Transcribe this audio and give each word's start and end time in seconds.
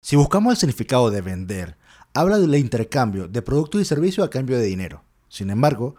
Si 0.00 0.16
buscamos 0.16 0.52
el 0.52 0.58
significado 0.58 1.10
de 1.10 1.20
vender, 1.20 1.76
habla 2.14 2.38
del 2.38 2.54
intercambio 2.54 3.28
de 3.28 3.42
productos 3.42 3.80
y 3.80 3.84
servicios 3.84 4.26
a 4.26 4.30
cambio 4.30 4.56
de 4.56 4.64
dinero. 4.64 5.02
Sin 5.28 5.50
embargo, 5.50 5.96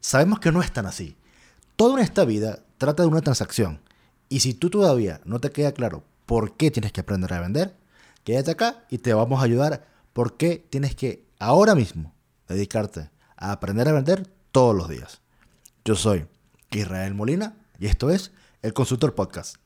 sabemos 0.00 0.40
que 0.40 0.50
no 0.50 0.62
es 0.62 0.72
tan 0.72 0.86
así. 0.86 1.16
Todo 1.76 1.96
en 1.96 2.04
esta 2.04 2.24
vida 2.24 2.64
trata 2.76 3.02
de 3.04 3.08
una 3.08 3.22
transacción. 3.22 3.80
Y 4.28 4.40
si 4.40 4.52
tú 4.52 4.68
todavía 4.68 5.20
no 5.24 5.40
te 5.40 5.50
queda 5.50 5.72
claro 5.72 6.02
por 6.26 6.56
qué 6.56 6.70
tienes 6.70 6.92
que 6.92 7.00
aprender 7.00 7.32
a 7.32 7.40
vender, 7.40 7.76
quédate 8.24 8.50
acá 8.50 8.84
y 8.90 8.98
te 8.98 9.14
vamos 9.14 9.40
a 9.40 9.44
ayudar 9.44 9.86
por 10.12 10.36
qué 10.36 10.66
tienes 10.68 10.96
que 10.96 11.24
ahora 11.38 11.74
mismo 11.74 12.14
dedicarte 12.48 13.10
a 13.36 13.52
aprender 13.52 13.88
a 13.88 13.92
vender 13.92 14.28
todos 14.50 14.74
los 14.74 14.88
días. 14.88 15.20
Yo 15.84 15.94
soy 15.94 16.26
Israel 16.72 17.14
Molina 17.14 17.56
y 17.78 17.86
esto 17.86 18.10
es 18.10 18.32
el 18.62 18.72
Consultor 18.72 19.14
Podcast. 19.14 19.56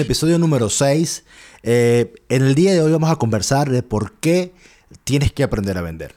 Episodio 0.00 0.38
número 0.38 0.70
6. 0.70 1.24
Eh, 1.62 2.14
en 2.30 2.42
el 2.42 2.54
día 2.54 2.72
de 2.72 2.80
hoy 2.80 2.90
vamos 2.90 3.10
a 3.10 3.16
conversar 3.16 3.68
de 3.68 3.82
por 3.82 4.12
qué 4.12 4.54
tienes 5.04 5.30
que 5.30 5.42
aprender 5.42 5.76
a 5.76 5.82
vender. 5.82 6.14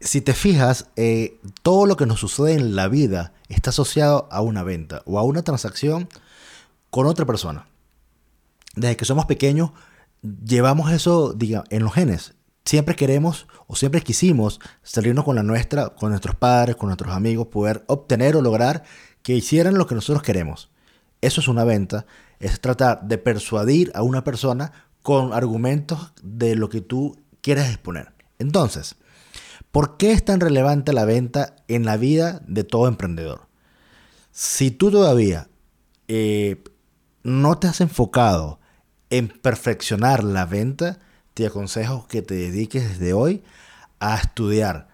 Si 0.00 0.20
te 0.20 0.34
fijas, 0.34 0.88
eh, 0.96 1.40
todo 1.62 1.86
lo 1.86 1.96
que 1.96 2.04
nos 2.04 2.20
sucede 2.20 2.52
en 2.52 2.76
la 2.76 2.88
vida 2.88 3.32
está 3.48 3.70
asociado 3.70 4.28
a 4.30 4.42
una 4.42 4.62
venta 4.62 5.02
o 5.06 5.18
a 5.18 5.22
una 5.22 5.42
transacción 5.42 6.08
con 6.90 7.06
otra 7.06 7.24
persona. 7.24 7.66
Desde 8.76 8.96
que 8.96 9.06
somos 9.06 9.24
pequeños, 9.24 9.70
llevamos 10.22 10.92
eso 10.92 11.34
en 11.40 11.82
los 11.82 11.94
genes. 11.94 12.34
Siempre 12.66 12.96
queremos 12.96 13.46
o 13.66 13.76
siempre 13.76 14.02
quisimos 14.02 14.60
salirnos 14.82 15.24
con 15.24 15.36
la 15.36 15.42
nuestra, 15.42 15.88
con 15.88 16.10
nuestros 16.10 16.36
padres, 16.36 16.76
con 16.76 16.88
nuestros 16.88 17.14
amigos, 17.14 17.46
poder 17.46 17.82
obtener 17.86 18.36
o 18.36 18.42
lograr 18.42 18.84
que 19.22 19.34
hicieran 19.34 19.78
lo 19.78 19.86
que 19.86 19.94
nosotros 19.94 20.22
queremos. 20.22 20.68
Eso 21.20 21.40
es 21.40 21.48
una 21.48 21.64
venta, 21.64 22.06
es 22.40 22.60
tratar 22.60 23.02
de 23.02 23.18
persuadir 23.18 23.90
a 23.94 24.02
una 24.02 24.24
persona 24.24 24.72
con 25.02 25.32
argumentos 25.32 26.12
de 26.22 26.54
lo 26.54 26.68
que 26.68 26.80
tú 26.80 27.18
quieres 27.40 27.68
exponer. 27.68 28.12
Entonces, 28.38 28.96
¿por 29.72 29.96
qué 29.96 30.12
es 30.12 30.24
tan 30.24 30.40
relevante 30.40 30.92
la 30.92 31.04
venta 31.04 31.56
en 31.68 31.84
la 31.84 31.96
vida 31.96 32.42
de 32.46 32.64
todo 32.64 32.88
emprendedor? 32.88 33.48
Si 34.32 34.70
tú 34.70 34.90
todavía 34.90 35.48
eh, 36.06 36.62
no 37.22 37.58
te 37.58 37.66
has 37.66 37.80
enfocado 37.80 38.60
en 39.10 39.28
perfeccionar 39.28 40.22
la 40.22 40.44
venta, 40.44 40.98
te 41.34 41.46
aconsejo 41.46 42.06
que 42.08 42.22
te 42.22 42.34
dediques 42.34 42.88
desde 42.88 43.12
hoy 43.12 43.42
a 44.00 44.16
estudiar 44.16 44.88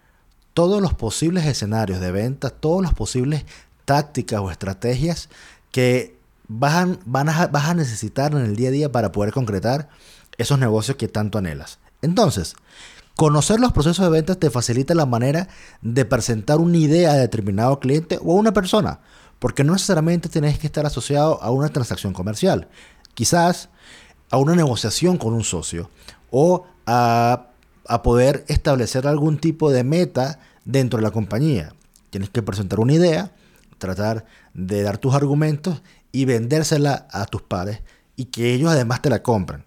todos 0.52 0.80
los 0.80 0.94
posibles 0.94 1.46
escenarios 1.46 2.00
de 2.00 2.12
venta, 2.12 2.50
todas 2.50 2.82
las 2.82 2.94
posibles 2.94 3.44
tácticas 3.84 4.40
o 4.40 4.50
estrategias 4.50 5.28
que 5.72 6.16
vas 6.48 6.74
a, 6.74 7.46
vas 7.46 7.64
a 7.68 7.74
necesitar 7.74 8.32
en 8.32 8.42
el 8.42 8.56
día 8.56 8.68
a 8.68 8.72
día 8.72 8.92
para 8.92 9.12
poder 9.12 9.32
concretar 9.32 9.88
esos 10.38 10.58
negocios 10.58 10.96
que 10.96 11.08
tanto 11.08 11.38
anhelas. 11.38 11.78
Entonces, 12.02 12.54
conocer 13.16 13.60
los 13.60 13.72
procesos 13.72 14.04
de 14.04 14.10
ventas 14.10 14.38
te 14.38 14.50
facilita 14.50 14.94
la 14.94 15.06
manera 15.06 15.48
de 15.80 16.04
presentar 16.04 16.58
una 16.58 16.76
idea 16.76 17.12
a 17.12 17.16
determinado 17.16 17.80
cliente 17.80 18.18
o 18.22 18.32
a 18.32 18.40
una 18.40 18.52
persona, 18.52 19.00
porque 19.38 19.64
no 19.64 19.72
necesariamente 19.72 20.28
tienes 20.28 20.58
que 20.58 20.66
estar 20.66 20.86
asociado 20.86 21.42
a 21.42 21.50
una 21.50 21.68
transacción 21.68 22.12
comercial, 22.12 22.68
quizás 23.14 23.68
a 24.30 24.38
una 24.38 24.54
negociación 24.54 25.16
con 25.16 25.32
un 25.34 25.44
socio 25.44 25.90
o 26.30 26.66
a, 26.86 27.48
a 27.86 28.02
poder 28.02 28.44
establecer 28.48 29.06
algún 29.06 29.38
tipo 29.38 29.70
de 29.70 29.84
meta 29.84 30.40
dentro 30.64 30.98
de 30.98 31.04
la 31.04 31.10
compañía. 31.10 31.74
Tienes 32.10 32.30
que 32.30 32.42
presentar 32.42 32.80
una 32.80 32.94
idea, 32.94 33.32
tratar 33.84 34.24
de 34.54 34.82
dar 34.82 34.98
tus 34.98 35.14
argumentos 35.14 35.82
y 36.12 36.24
vendérsela 36.24 37.06
a 37.10 37.26
tus 37.26 37.42
pares 37.42 37.82
y 38.16 38.26
que 38.26 38.54
ellos 38.54 38.70
además 38.70 39.02
te 39.02 39.10
la 39.10 39.22
compren. 39.22 39.64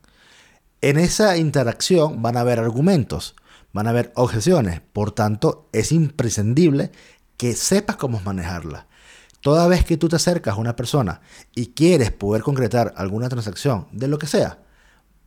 En 0.81 0.97
esa 0.97 1.37
interacción 1.37 2.21
van 2.21 2.37
a 2.37 2.41
haber 2.41 2.59
argumentos, 2.59 3.35
van 3.73 3.87
a 3.87 3.91
haber 3.91 4.11
objeciones, 4.15 4.81
por 4.93 5.11
tanto 5.11 5.69
es 5.73 5.91
imprescindible 5.91 6.91
que 7.35 7.53
sepas 7.53 7.95
cómo 7.95 8.19
manejarla. 8.21 8.87
Toda 9.41 9.67
vez 9.67 9.85
que 9.85 9.97
tú 9.97 10.09
te 10.09 10.15
acercas 10.15 10.55
a 10.55 10.59
una 10.59 10.75
persona 10.75 11.21
y 11.53 11.67
quieres 11.67 12.11
poder 12.11 12.41
concretar 12.41 12.93
alguna 12.97 13.29
transacción 13.29 13.87
de 13.91 14.07
lo 14.07 14.17
que 14.17 14.27
sea, 14.27 14.59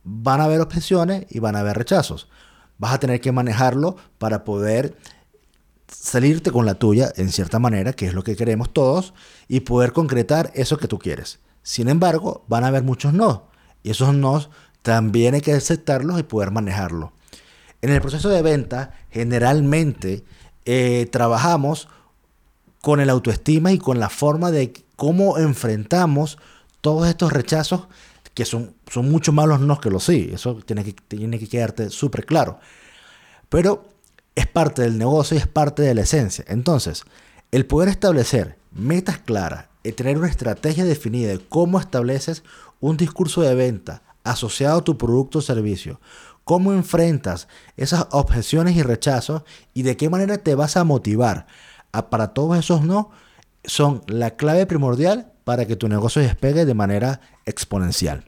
van 0.03 0.41
a 0.41 0.45
haber 0.45 0.61
objeciones 0.61 1.25
y 1.29 1.39
van 1.39 1.55
a 1.55 1.59
haber 1.59 1.77
rechazos. 1.77 2.29
Vas 2.77 2.93
a 2.93 2.99
tener 2.99 3.21
que 3.21 3.31
manejarlo 3.31 3.95
para 4.17 4.43
poder 4.43 4.97
salirte 5.91 6.51
con 6.51 6.65
la 6.65 6.75
tuya 6.75 7.11
en 7.17 7.29
cierta 7.29 7.59
manera, 7.59 7.93
que 7.93 8.07
es 8.07 8.13
lo 8.13 8.23
que 8.23 8.35
queremos 8.35 8.73
todos, 8.73 9.13
y 9.47 9.61
poder 9.61 9.91
concretar 9.91 10.51
eso 10.55 10.77
que 10.77 10.87
tú 10.87 10.97
quieres. 10.97 11.39
Sin 11.63 11.89
embargo, 11.89 12.43
van 12.47 12.63
a 12.63 12.67
haber 12.67 12.83
muchos 12.83 13.13
no, 13.13 13.49
y 13.83 13.91
esos 13.91 14.13
no 14.13 14.49
también 14.81 15.35
hay 15.35 15.41
que 15.41 15.53
aceptarlos 15.53 16.19
y 16.19 16.23
poder 16.23 16.51
manejarlos. 16.51 17.11
En 17.81 17.91
el 17.91 18.01
proceso 18.01 18.29
de 18.29 18.41
venta, 18.41 18.93
generalmente 19.09 20.23
eh, 20.65 21.07
trabajamos 21.11 21.87
con 22.81 22.99
el 22.99 23.09
autoestima 23.09 23.71
y 23.71 23.77
con 23.77 23.99
la 23.99 24.09
forma 24.09 24.51
de 24.51 24.73
cómo 24.95 25.37
enfrentamos 25.37 26.37
todos 26.81 27.07
estos 27.07 27.31
rechazos 27.31 27.87
que 28.33 28.45
son, 28.45 28.73
son 28.91 29.09
mucho 29.09 29.31
más 29.31 29.47
los 29.47 29.59
no 29.59 29.79
que 29.79 29.89
los 29.89 30.03
sí. 30.03 30.31
Eso 30.33 30.55
tiene 30.65 30.83
que, 30.83 30.93
tiene 30.93 31.37
que 31.37 31.47
quedarte 31.47 31.89
súper 31.89 32.25
claro. 32.25 32.59
Pero 33.49 33.89
es 34.35 34.47
parte 34.47 34.81
del 34.81 34.97
negocio 34.97 35.35
y 35.35 35.39
es 35.39 35.47
parte 35.47 35.81
de 35.81 35.93
la 35.93 36.01
esencia. 36.01 36.45
Entonces, 36.47 37.03
el 37.51 37.65
poder 37.65 37.89
establecer 37.89 38.57
metas 38.71 39.19
claras 39.19 39.65
y 39.83 39.91
tener 39.91 40.17
una 40.17 40.29
estrategia 40.29 40.85
definida 40.85 41.29
de 41.29 41.39
cómo 41.39 41.79
estableces 41.79 42.43
un 42.79 42.97
discurso 42.97 43.41
de 43.41 43.55
venta 43.55 44.03
asociado 44.23 44.79
a 44.79 44.83
tu 44.83 44.97
producto 44.97 45.39
o 45.39 45.41
servicio, 45.41 45.99
cómo 46.43 46.73
enfrentas 46.73 47.47
esas 47.77 48.07
objeciones 48.11 48.75
y 48.75 48.83
rechazos 48.83 49.43
y 49.73 49.83
de 49.83 49.97
qué 49.97 50.09
manera 50.09 50.37
te 50.37 50.55
vas 50.55 50.77
a 50.77 50.83
motivar 50.83 51.47
a, 51.91 52.09
para 52.09 52.33
todos 52.33 52.57
esos 52.57 52.83
no, 52.83 53.11
son 53.63 54.01
la 54.07 54.31
clave 54.31 54.65
primordial 54.65 55.31
para 55.43 55.65
que 55.65 55.75
tu 55.75 55.87
negocio 55.87 56.21
despegue 56.21 56.65
de 56.65 56.73
manera 56.73 57.21
exponencial. 57.45 58.25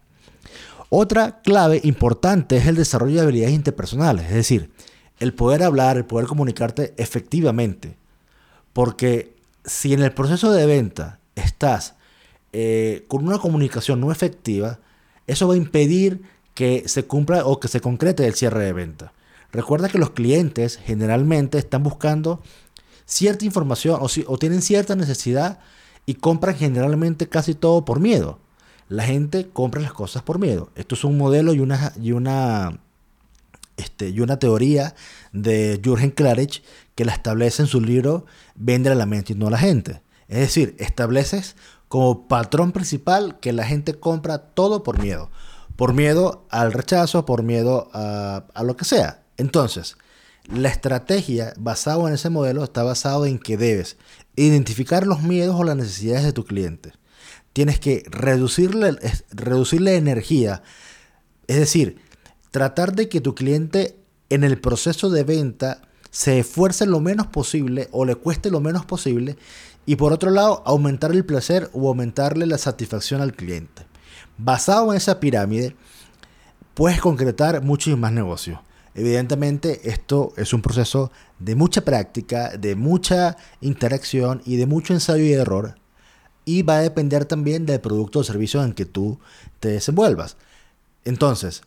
Otra 0.90 1.42
clave 1.42 1.82
importante 1.84 2.58
es 2.58 2.68
el 2.68 2.76
desarrollo 2.76 3.16
de 3.16 3.22
habilidades 3.22 3.56
interpersonales, 3.56 4.26
es 4.28 4.36
decir, 4.36 4.72
el 5.24 5.34
poder 5.34 5.64
hablar, 5.64 5.96
el 5.96 6.06
poder 6.06 6.28
comunicarte 6.28 6.94
efectivamente. 6.98 7.98
Porque 8.74 9.36
si 9.64 9.94
en 9.94 10.02
el 10.02 10.12
proceso 10.12 10.52
de 10.52 10.66
venta 10.66 11.20
estás 11.36 11.96
eh, 12.52 13.06
con 13.08 13.26
una 13.26 13.40
comunicación 13.40 14.02
no 14.02 14.12
efectiva, 14.12 14.80
eso 15.26 15.48
va 15.48 15.54
a 15.54 15.58
impedir 15.58 16.22
que 16.54 16.84
se 16.88 17.06
cumpla 17.06 17.46
o 17.46 17.60
que 17.60 17.70
se 17.70 17.80
concrete 17.80 18.28
el 18.28 18.34
cierre 18.34 18.66
de 18.66 18.74
venta. 18.74 19.14
Recuerda 19.52 19.88
que 19.88 19.98
los 19.98 20.10
clientes 20.12 20.78
generalmente 20.84 21.58
están 21.58 21.84
buscando 21.84 22.42
cierta 23.06 23.46
información 23.46 24.00
o, 24.02 24.08
o 24.28 24.38
tienen 24.38 24.62
cierta 24.62 24.96
necesidad 24.96 25.60
y 26.06 26.16
compran 26.16 26.56
generalmente 26.56 27.30
casi 27.30 27.56
todo 27.56 27.86
por 27.86 28.02
miedo. 28.02 28.40
La 28.90 29.04
gente 29.04 29.48
compra 29.52 29.82
las 29.82 29.94
cosas 29.94 30.22
por 30.22 30.38
miedo. 30.38 30.70
Esto 30.76 30.96
es 30.96 31.06
un 31.06 31.18
modelo 31.18 31.54
y 31.54 31.62
una, 31.62 31.94
y 32.02 32.12
una 32.12 32.82
este, 33.78 34.10
y 34.10 34.20
una 34.20 34.40
teoría 34.40 34.96
de 35.32 35.80
Jürgen 35.84 36.12
Klarich 36.12 36.64
que 36.96 37.06
la 37.06 37.14
establece 37.14 37.64
en 37.64 37.68
su 37.68 37.82
libro 37.82 38.26
Vende 38.56 38.90
a 38.90 38.96
la 38.96 39.06
mente 39.06 39.34
y 39.34 39.36
no 39.36 39.48
a 39.48 39.52
la 39.52 39.58
gente. 39.58 40.02
Es 40.28 40.40
decir, 40.40 40.76
estableces 40.80 41.56
como 41.88 42.28
patrón 42.28 42.72
principal 42.72 43.40
que 43.40 43.54
la 43.54 43.66
gente 43.66 43.96
compra 43.96 44.38
todo 44.38 44.84
por 44.84 45.00
miedo. 45.00 45.30
Por 45.76 45.94
miedo 45.94 46.46
al 46.50 46.72
rechazo, 46.72 47.26
por 47.26 47.44
miedo 47.44 47.90
a, 47.94 48.46
a 48.54 48.64
lo 48.64 48.78
que 48.78 48.86
sea. 48.86 49.24
Entonces, 49.38 49.98
la 50.52 50.70
estrategia 50.70 51.54
basada 51.58 52.08
en 52.08 52.14
ese 52.14 52.30
modelo 52.30 52.64
está 52.64 52.84
basado 52.84 53.26
en 53.26 53.40
que 53.40 53.58
debes 53.58 53.98
identificar 54.36 55.08
los 55.08 55.22
miedos 55.22 55.56
o 55.60 55.64
las 55.64 55.76
necesidades 55.76 56.26
de 56.26 56.34
tu 56.34 56.46
cliente. 56.46 56.94
Tienes 57.54 57.80
que 57.80 58.04
reducirle, 58.08 58.98
reducirle 59.32 59.96
energía. 59.96 60.64
Es 61.48 61.58
decir, 61.58 62.00
tratar 62.54 62.94
de 62.94 63.10
que 63.10 63.20
tu 63.20 63.34
cliente 63.34 63.98
en 64.30 64.44
el 64.44 64.62
proceso 64.62 65.10
de 65.10 65.24
venta 65.24 65.82
se 66.12 66.38
esfuerce 66.38 66.86
lo 66.86 67.00
menos 67.00 67.26
posible 67.26 67.90
o 67.92 68.06
le 68.06 68.14
cueste 68.14 68.52
lo 68.52 68.60
menos 68.60 68.86
posible 68.86 69.38
y 69.88 69.96
por 69.96 70.14
otro 70.14 70.30
lado 70.30 70.62
aumentar 70.64 71.12
el 71.14 71.26
placer 71.26 71.72
o 71.74 71.88
aumentarle 71.88 72.46
la 72.46 72.60
satisfacción 72.60 73.22
al 73.22 73.34
cliente. 73.34 73.88
Basado 74.38 74.92
en 74.92 74.98
esa 74.98 75.20
pirámide 75.20 75.76
puedes 76.76 77.02
concretar 77.02 77.64
muchos 77.64 77.98
más 77.98 78.12
negocios. 78.12 78.60
Evidentemente 78.94 79.90
esto 79.90 80.32
es 80.38 80.54
un 80.54 80.62
proceso 80.62 81.12
de 81.40 81.56
mucha 81.56 81.82
práctica, 81.82 82.56
de 82.56 82.76
mucha 82.76 83.36
interacción 83.62 84.44
y 84.46 84.58
de 84.58 84.68
mucho 84.68 84.94
ensayo 84.94 85.24
y 85.24 85.34
error 85.34 85.74
y 86.46 86.62
va 86.62 86.76
a 86.76 86.82
depender 86.82 87.26
también 87.26 87.66
del 87.66 87.82
producto 87.82 88.20
o 88.20 88.24
servicio 88.24 88.64
en 88.64 88.74
que 88.74 88.86
tú 88.86 89.20
te 89.60 89.70
desenvuelvas. 89.70 90.38
Entonces, 91.04 91.64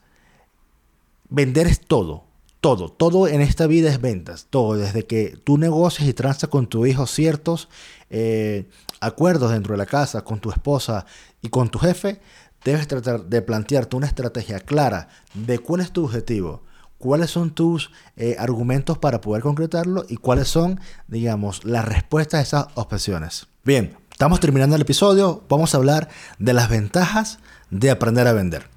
vender 1.28 1.66
es 1.66 1.80
todo, 1.80 2.24
todo, 2.60 2.88
todo 2.88 3.28
en 3.28 3.40
esta 3.40 3.66
vida 3.66 3.90
es 3.90 4.00
ventas, 4.00 4.46
todo, 4.50 4.74
desde 4.74 5.06
que 5.06 5.38
tú 5.44 5.58
negocias 5.58 6.08
y 6.08 6.14
transas 6.14 6.50
con 6.50 6.66
tu 6.66 6.86
hijo 6.86 7.06
ciertos 7.06 7.68
eh, 8.10 8.68
acuerdos 9.00 9.52
dentro 9.52 9.74
de 9.74 9.78
la 9.78 9.86
casa, 9.86 10.22
con 10.22 10.40
tu 10.40 10.50
esposa 10.50 11.06
y 11.42 11.48
con 11.48 11.68
tu 11.68 11.78
jefe, 11.78 12.20
debes 12.64 12.88
tratar 12.88 13.24
de 13.24 13.42
plantearte 13.42 13.96
una 13.96 14.06
estrategia 14.06 14.60
clara 14.60 15.08
de 15.34 15.58
cuál 15.58 15.80
es 15.80 15.92
tu 15.92 16.04
objetivo, 16.04 16.62
cuáles 16.98 17.30
son 17.30 17.50
tus 17.50 17.90
eh, 18.16 18.36
argumentos 18.38 18.98
para 18.98 19.20
poder 19.20 19.42
concretarlo 19.42 20.04
y 20.08 20.16
cuáles 20.16 20.48
son, 20.48 20.80
digamos, 21.06 21.64
las 21.64 21.84
respuestas 21.84 22.40
a 22.40 22.42
esas 22.42 22.66
objeciones. 22.74 23.46
Bien, 23.64 23.96
estamos 24.10 24.40
terminando 24.40 24.76
el 24.76 24.82
episodio, 24.82 25.44
vamos 25.48 25.74
a 25.74 25.78
hablar 25.78 26.08
de 26.38 26.52
las 26.52 26.68
ventajas 26.68 27.38
de 27.70 27.90
aprender 27.90 28.26
a 28.26 28.32
vender. 28.32 28.75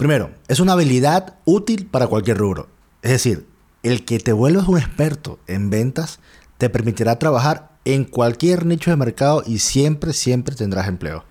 Primero, 0.00 0.30
es 0.48 0.60
una 0.60 0.72
habilidad 0.72 1.34
útil 1.44 1.84
para 1.84 2.06
cualquier 2.06 2.38
rubro. 2.38 2.70
Es 3.02 3.10
decir, 3.10 3.46
el 3.82 4.06
que 4.06 4.18
te 4.18 4.32
vuelvas 4.32 4.66
un 4.66 4.78
experto 4.78 5.38
en 5.46 5.68
ventas 5.68 6.20
te 6.56 6.70
permitirá 6.70 7.18
trabajar 7.18 7.72
en 7.84 8.04
cualquier 8.04 8.64
nicho 8.64 8.90
de 8.90 8.96
mercado 8.96 9.42
y 9.44 9.58
siempre, 9.58 10.14
siempre 10.14 10.56
tendrás 10.56 10.88
empleo. 10.88 11.26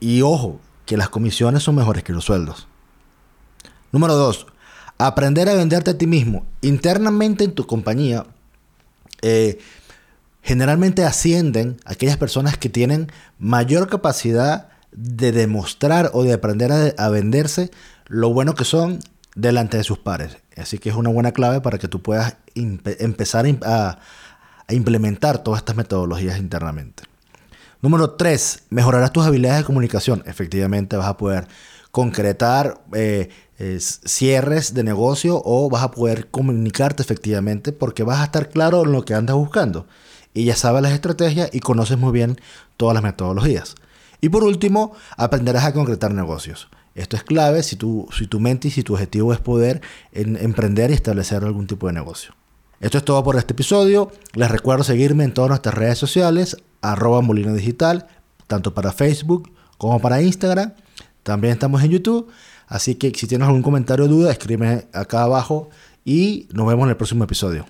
Y 0.00 0.20
ojo, 0.20 0.60
que 0.84 0.98
las 0.98 1.08
comisiones 1.08 1.62
son 1.62 1.76
mejores 1.76 2.04
que 2.04 2.12
los 2.12 2.26
sueldos. 2.26 2.68
Número 3.90 4.16
2. 4.16 4.48
Aprender 4.98 5.48
a 5.48 5.54
venderte 5.54 5.92
a 5.92 5.96
ti 5.96 6.06
mismo. 6.06 6.44
Internamente 6.60 7.42
en 7.44 7.54
tu 7.54 7.66
compañía, 7.66 8.26
eh, 9.22 9.60
generalmente 10.42 11.06
ascienden 11.06 11.78
aquellas 11.86 12.18
personas 12.18 12.58
que 12.58 12.68
tienen 12.68 13.10
mayor 13.38 13.88
capacidad 13.88 14.68
de 14.94 15.32
demostrar 15.32 16.10
o 16.14 16.22
de 16.22 16.32
aprender 16.32 16.94
a, 16.96 17.08
venderse 17.08 17.70
lo 18.06 18.32
bueno 18.32 18.54
que 18.54 18.64
son 18.64 19.00
delante 19.34 19.76
de 19.76 19.84
sus 19.84 19.98
pares. 19.98 20.38
Así 20.56 20.78
que 20.78 20.90
es 20.90 20.96
una 20.96 21.10
buena 21.10 21.32
clave 21.32 21.60
para 21.60 21.78
que 21.78 21.88
tú 21.88 22.02
puedas 22.02 22.36
empezar 22.54 23.46
a, 23.64 23.98
implementar 24.68 25.42
todas 25.42 25.58
estas 25.58 25.76
metodologías 25.76 26.38
internamente. 26.38 27.02
Número 27.82 28.12
3, 28.12 28.64
mejorarás 28.70 29.12
tus 29.12 29.26
habilidades 29.26 29.60
de 29.60 29.66
comunicación. 29.66 30.22
Efectivamente 30.26 30.96
vas 30.96 31.08
a 31.08 31.16
poder 31.18 31.46
concretar 31.90 32.80
eh, 32.94 33.28
cierres 33.58 34.72
de 34.72 34.82
negocio 34.82 35.40
o 35.44 35.68
vas 35.68 35.82
a 35.82 35.90
poder 35.90 36.28
comunicarte 36.30 37.02
efectivamente 37.02 37.72
porque 37.72 38.02
vas 38.02 38.20
a 38.20 38.24
estar 38.24 38.48
claro 38.48 38.84
en 38.84 38.92
lo 38.92 39.04
que 39.04 39.14
andas 39.14 39.36
buscando 39.36 39.86
y 40.34 40.44
ya 40.44 40.56
sabes 40.56 40.82
las 40.82 40.92
estrategias 40.92 41.50
y 41.52 41.60
conoces 41.60 41.96
muy 41.96 42.12
bien 42.12 42.40
todas 42.76 42.94
las 42.94 43.04
metodologías. 43.04 43.76
Y 44.20 44.30
por 44.30 44.42
último, 44.42 44.92
aprenderás 45.16 45.64
a 45.64 45.72
concretar 45.72 46.12
negocios. 46.12 46.68
Esto 46.94 47.16
es 47.16 47.24
clave 47.24 47.62
si 47.62 47.76
tu, 47.76 48.08
si 48.16 48.26
tu 48.26 48.40
mente 48.40 48.68
y 48.68 48.70
si 48.70 48.82
tu 48.82 48.94
objetivo 48.94 49.32
es 49.32 49.40
poder 49.40 49.80
emprender 50.12 50.90
y 50.90 50.94
establecer 50.94 51.42
algún 51.44 51.66
tipo 51.66 51.86
de 51.88 51.92
negocio. 51.92 52.34
Esto 52.80 52.98
es 52.98 53.04
todo 53.04 53.22
por 53.24 53.36
este 53.36 53.52
episodio. 53.52 54.12
Les 54.34 54.50
recuerdo 54.50 54.84
seguirme 54.84 55.24
en 55.24 55.32
todas 55.32 55.48
nuestras 55.48 55.74
redes 55.74 55.98
sociales, 55.98 56.56
arroba 56.82 57.20
Molina 57.20 57.52
Digital, 57.52 58.06
tanto 58.46 58.74
para 58.74 58.92
Facebook 58.92 59.50
como 59.78 60.00
para 60.00 60.22
Instagram. 60.22 60.72
También 61.22 61.54
estamos 61.54 61.82
en 61.82 61.90
YouTube. 61.90 62.30
Así 62.66 62.94
que 62.94 63.12
si 63.14 63.26
tienes 63.26 63.46
algún 63.46 63.62
comentario 63.62 64.04
o 64.04 64.08
duda, 64.08 64.30
escríbeme 64.30 64.86
acá 64.92 65.22
abajo 65.22 65.70
y 66.04 66.48
nos 66.52 66.66
vemos 66.66 66.84
en 66.84 66.90
el 66.90 66.96
próximo 66.96 67.24
episodio. 67.24 67.66